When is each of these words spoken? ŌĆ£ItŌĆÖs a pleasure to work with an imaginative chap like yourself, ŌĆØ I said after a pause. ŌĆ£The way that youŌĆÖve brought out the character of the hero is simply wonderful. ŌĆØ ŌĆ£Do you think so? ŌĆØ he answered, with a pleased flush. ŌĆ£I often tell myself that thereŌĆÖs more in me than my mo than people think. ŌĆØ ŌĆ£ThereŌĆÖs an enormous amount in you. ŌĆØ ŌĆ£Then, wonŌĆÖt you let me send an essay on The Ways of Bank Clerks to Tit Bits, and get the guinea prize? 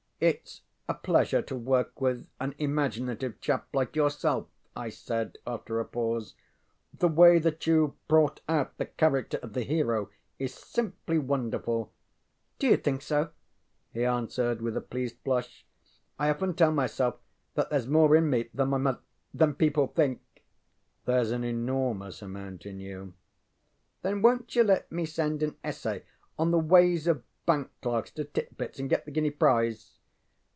ŌĆ£ItŌĆÖs 0.21 0.61
a 0.87 0.93
pleasure 0.93 1.41
to 1.41 1.55
work 1.55 1.99
with 1.99 2.27
an 2.39 2.53
imaginative 2.59 3.39
chap 3.41 3.67
like 3.73 3.95
yourself, 3.95 4.45
ŌĆØ 4.75 4.81
I 4.83 4.89
said 4.89 5.39
after 5.47 5.79
a 5.79 5.85
pause. 5.85 6.35
ŌĆ£The 6.95 7.15
way 7.15 7.39
that 7.39 7.59
youŌĆÖve 7.61 7.93
brought 8.07 8.41
out 8.47 8.77
the 8.77 8.85
character 8.85 9.39
of 9.41 9.53
the 9.53 9.63
hero 9.63 10.11
is 10.37 10.53
simply 10.53 11.17
wonderful. 11.17 11.85
ŌĆØ 12.59 12.67
ŌĆ£Do 12.69 12.69
you 12.69 12.77
think 12.77 13.01
so? 13.01 13.25
ŌĆØ 13.25 13.31
he 13.93 14.05
answered, 14.05 14.61
with 14.61 14.77
a 14.77 14.81
pleased 14.81 15.15
flush. 15.23 15.65
ŌĆ£I 16.19 16.29
often 16.29 16.53
tell 16.53 16.71
myself 16.71 17.15
that 17.55 17.71
thereŌĆÖs 17.71 17.87
more 17.87 18.15
in 18.15 18.29
me 18.29 18.47
than 18.53 18.69
my 18.69 18.77
mo 18.77 18.97
than 19.33 19.55
people 19.55 19.87
think. 19.87 20.21
ŌĆØ 21.07 21.13
ŌĆ£ThereŌĆÖs 21.15 21.31
an 21.31 21.43
enormous 21.43 22.21
amount 22.21 22.67
in 22.67 22.79
you. 22.79 23.13
ŌĆØ 24.03 24.13
ŌĆ£Then, 24.13 24.21
wonŌĆÖt 24.43 24.55
you 24.55 24.63
let 24.65 24.91
me 24.91 25.03
send 25.07 25.41
an 25.41 25.55
essay 25.63 26.03
on 26.37 26.51
The 26.51 26.59
Ways 26.59 27.07
of 27.07 27.23
Bank 27.47 27.71
Clerks 27.81 28.11
to 28.11 28.23
Tit 28.23 28.55
Bits, 28.55 28.77
and 28.79 28.87
get 28.87 29.05
the 29.05 29.11
guinea 29.11 29.31
prize? 29.31 29.97